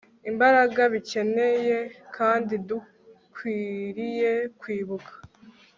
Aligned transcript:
imbaraga 0.29 0.81
bikeneye 0.93 1.77
Kandi 2.15 2.53
dukwiriye 2.69 4.31
kwibuka 4.59 5.13